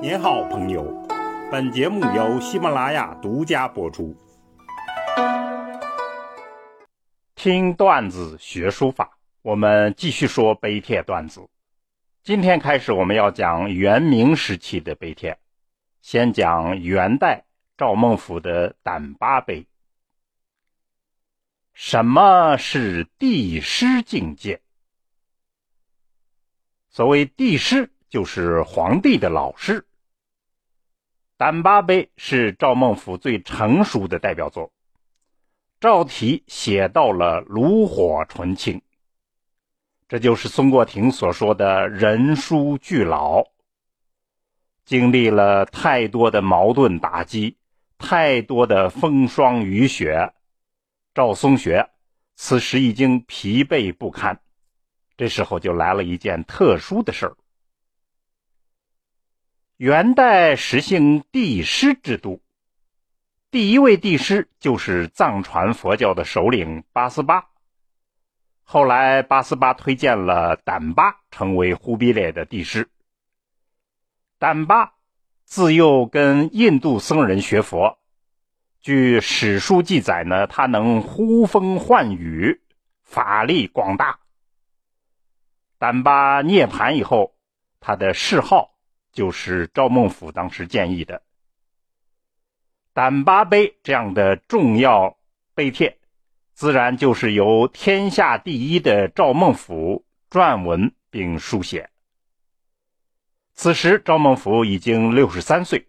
[0.00, 0.84] 您好，朋友。
[1.50, 4.16] 本节目由喜马拉雅独家播出。
[7.34, 11.48] 听段子学书法，我们继续说碑帖段子。
[12.22, 15.36] 今天开始，我们要讲元明时期的碑帖。
[16.00, 17.44] 先讲元代
[17.76, 19.66] 赵孟俯的胆巴碑。
[21.74, 24.60] 什么是帝师境界？
[26.88, 29.84] 所谓帝师，就是皇帝的老师。
[31.38, 34.72] 胆巴碑是赵孟頫最成熟的代表作，
[35.78, 38.82] 赵题写到了炉火纯青，
[40.08, 43.44] 这就是孙过庭所说的人书俱老。
[44.84, 47.56] 经历了太多的矛盾打击，
[47.98, 50.34] 太多的风霜雨雪，
[51.14, 51.88] 赵松学
[52.34, 54.40] 此时已经疲惫不堪。
[55.16, 57.36] 这时候就来了一件特殊的事儿。
[59.78, 62.42] 元代实行帝师制度，
[63.52, 67.46] 第一位帝师就是藏传佛教的首领八思巴。
[68.64, 72.90] 后来八思巴推荐了胆巴成为忽必烈的帝师。
[74.40, 74.94] 胆巴
[75.44, 78.00] 自幼跟印度僧人学佛，
[78.80, 82.60] 据史书记载呢，他能呼风唤雨，
[83.04, 84.18] 法力广大。
[85.78, 87.36] 胆巴涅盘以后，
[87.78, 88.74] 他的谥号。
[89.18, 91.22] 就是赵孟頫当时建议的
[92.94, 95.18] “胆巴碑”这样的重要
[95.56, 95.98] 碑帖，
[96.54, 101.90] 自然就是由天下第一的赵孟頫撰文并书写。
[103.54, 105.88] 此时赵孟俯已经六十三岁，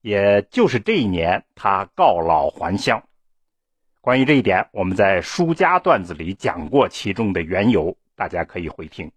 [0.00, 3.02] 也就是这一年，他告老还乡。
[4.00, 9.10] 关于这一点，我们在书家段子里讲过其中的缘由，大家可以回听。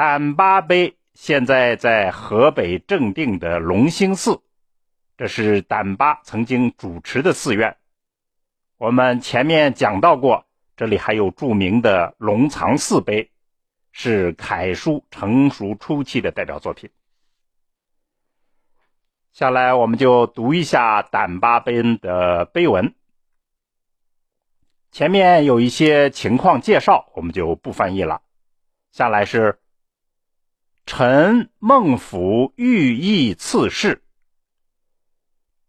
[0.00, 4.40] 胆巴碑现在在河北正定的龙兴寺，
[5.18, 7.76] 这是胆巴曾经主持的寺院。
[8.78, 13.30] 我们前面讲到过，这里还有著名的龙藏寺碑，
[13.92, 16.88] 是楷书成熟初期的代表作品。
[19.32, 22.94] 下来我们就读一下胆巴碑的碑文，
[24.92, 28.22] 前面有一些情况介绍，我们就不翻译了。
[28.92, 29.59] 下来是。
[30.92, 34.02] 臣孟府御意赐事。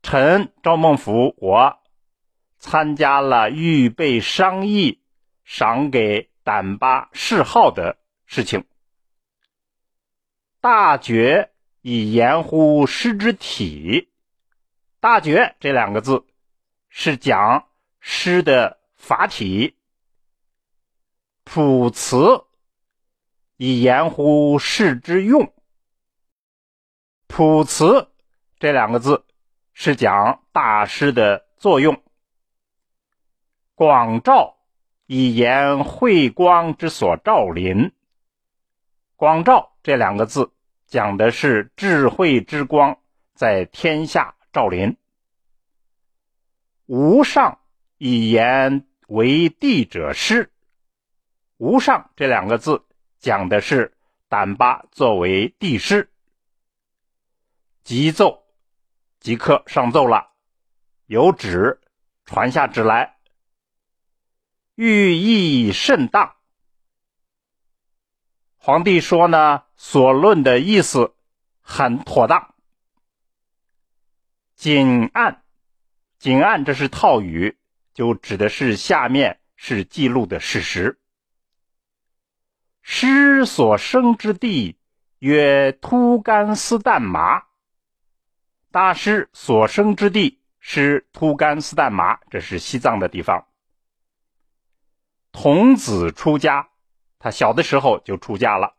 [0.00, 1.80] 臣赵孟俯，我
[2.60, 5.02] 参加了预备商议
[5.42, 8.64] 赏给胆巴谥号的事情。
[10.60, 11.50] 大觉
[11.82, 14.12] 以言乎师之体。
[15.00, 16.26] 大觉这两个字
[16.88, 17.66] 是讲
[17.98, 19.74] 诗的法体。
[21.42, 22.44] 普慈。
[23.58, 25.52] 以言乎事之用。
[27.26, 28.08] 朴词
[28.60, 29.24] 这两个字
[29.72, 32.00] 是讲大师的作用。
[33.74, 34.58] 广照
[35.06, 37.90] 以言慧光之所照临。
[39.16, 40.52] 广照这两个字
[40.86, 43.00] 讲的是智慧之光
[43.34, 44.96] 在天下照临。
[46.86, 47.58] 无上
[47.96, 50.52] 以言为帝者师。
[51.56, 52.84] 无上这两个字。
[53.18, 53.96] 讲的是
[54.28, 56.10] 胆巴作为帝师，
[57.82, 58.44] 即奏
[59.18, 60.30] 即刻上奏了，
[61.06, 61.80] 有旨
[62.24, 63.18] 传下旨来，
[64.74, 66.36] 寓意甚当。
[68.56, 71.14] 皇帝说呢，所论的意思
[71.60, 72.54] 很妥当。
[74.54, 75.42] 谨按，
[76.18, 77.56] 谨按，这是套语，
[77.94, 81.00] 就指的是下面是记录的事实。
[82.90, 84.78] 师所生之地，
[85.18, 87.44] 曰突干斯旦麻。
[88.70, 93.46] 大师所生之地是突干斯旦麻，这是西藏的地方。
[95.32, 96.70] 童子出家，
[97.18, 98.74] 他小的时候就出家了。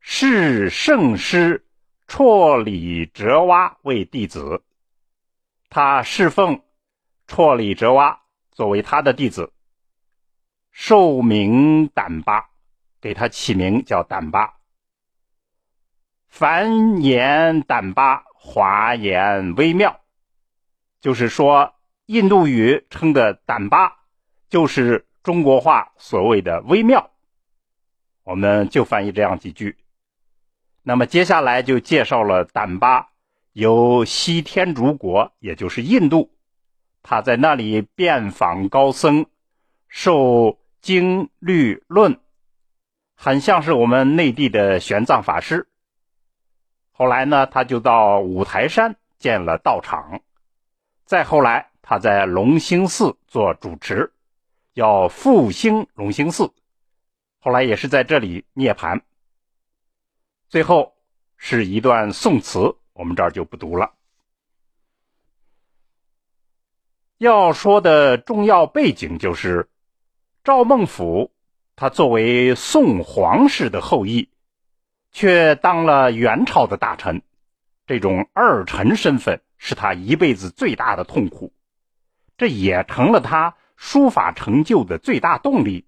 [0.00, 1.66] 是圣师
[2.06, 4.62] 绰里哲哇为弟子，
[5.70, 6.62] 他侍奉
[7.26, 8.20] 绰里哲哇
[8.52, 9.54] 作为他的弟子，
[10.70, 12.50] 受名胆巴。
[13.00, 14.54] 给他起名叫胆巴，
[16.26, 20.00] 繁言胆巴，华言微妙，
[21.00, 21.74] 就是说
[22.06, 23.92] 印度语称的胆巴，
[24.48, 27.10] 就是中国话所谓的微妙。
[28.24, 29.76] 我们就翻译这样几句。
[30.82, 33.08] 那么接下来就介绍了胆巴
[33.52, 36.30] 由西天竺国，也就是印度，
[37.02, 39.26] 他在那里遍访高僧，
[39.88, 42.18] 受经律论。
[43.20, 45.66] 很像是我们内地的玄奘法师，
[46.92, 50.20] 后来呢，他就到五台山建了道场。
[51.04, 54.12] 再后来，他在龙兴寺做主持，
[54.72, 56.52] 要复兴龙兴寺。
[57.40, 59.00] 后来也是在这里涅槃。
[60.48, 60.94] 最后
[61.36, 63.94] 是一段宋词，我们这儿就不读了。
[67.16, 69.68] 要说的重要背景就是
[70.44, 71.32] 赵孟俯，
[71.80, 74.30] 他作为宋皇室的后裔，
[75.12, 77.22] 却当了元朝的大臣，
[77.86, 81.52] 这种二臣身份是他一辈子最大的痛苦，
[82.36, 85.86] 这也成了他书法成就的最大动力。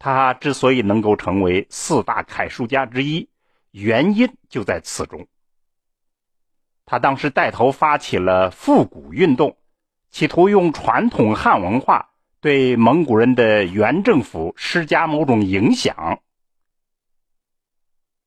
[0.00, 3.28] 他之所以能够成为四大楷书家之一，
[3.70, 5.28] 原因就在此中。
[6.86, 9.58] 他当时带头发起了复古运动，
[10.10, 16.20] 企图用传统汉文化对蒙古人的元政府施加某种影响。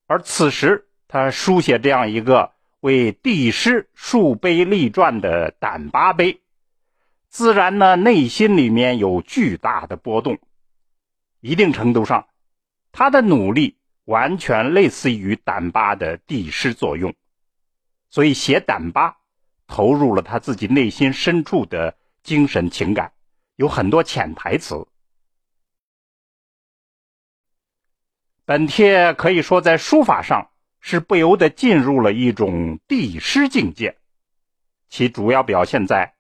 [0.08, 6.42] 而此时，他书写这样一个为帝师树碑立传的胆巴碑，
[7.30, 10.40] 自然呢，内心里面有巨大的波动。
[11.40, 12.28] 一定程度上，
[12.92, 17.16] 他的努力完全类似于胆巴的帝师作用，
[18.10, 19.18] 所以写胆巴
[19.66, 23.14] 投入了他自己内心深处的精神情感，
[23.62, 24.88] 有很多潜台词。
[28.44, 30.50] 本帖可以说在书法上
[30.80, 34.00] 是不由得进入了一种帝师境界，
[34.90, 36.16] 其主要表现在：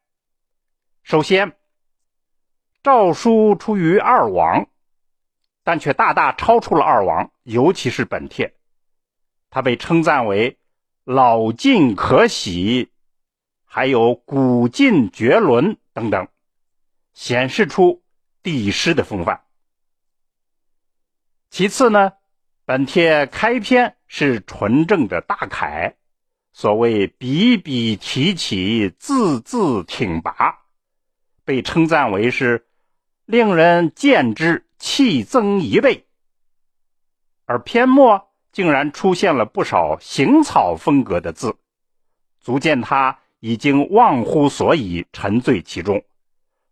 [1.01, 1.57] 首先，
[2.83, 4.67] 诏书出于二王。
[5.63, 8.55] 但却大大超出了二王，尤其是本帖，
[9.49, 10.59] 他被称赞为
[11.05, 12.91] “老晋可喜”，
[13.65, 16.27] 还有“古晋绝伦”等等，
[17.21, 18.01] 显示出
[18.41, 19.44] 帝师的风范。
[21.51, 22.13] 其次呢，
[22.65, 25.97] 本帖开篇是纯正的大楷，
[26.51, 30.62] 所谓“笔笔提起，字字挺拔”，
[31.45, 32.65] 被称赞为是
[33.25, 34.65] 令人见之。
[34.79, 36.07] 气增一倍，
[37.45, 41.56] 而篇末竟然出现了不少行草风格的字，
[42.39, 46.03] 足见他已经忘乎所以，沉醉其中，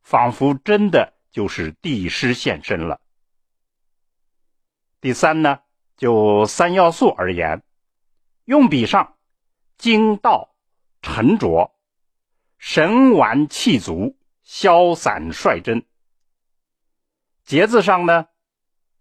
[0.09, 2.99] 仿佛真的就是帝师现身了。
[4.99, 5.59] 第三呢，
[5.97, 7.61] 就三要素而言，
[8.45, 9.17] 用笔上
[9.77, 10.55] 精到
[11.03, 11.75] 沉着，
[12.57, 15.85] 神完气足，潇洒率真。
[17.43, 18.29] 节字上呢，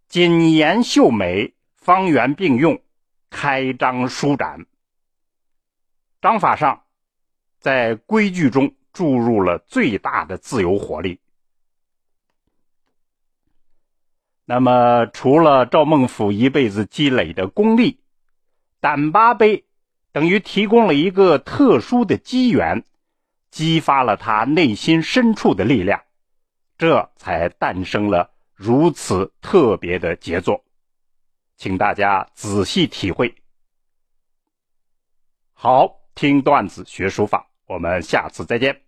[0.08, 2.82] 谨言秀美，方圆并用，
[3.30, 4.66] 开张舒展。
[6.20, 6.84] 章法上，
[7.60, 11.20] 在规矩中注入了最大的自由活力。
[14.44, 18.00] 那么，除了赵孟俯一辈子积累的功力，
[18.80, 19.64] 胆巴碑
[20.10, 22.82] 等于提供了一个特殊的机缘，
[23.52, 26.02] 激发了他内心深处的力量，
[26.76, 28.32] 这才诞生了。
[28.56, 30.64] 如此特别的杰作，
[31.56, 33.32] 请大家仔细体会。
[35.52, 38.87] 好，听段子学书法，我们下次再见。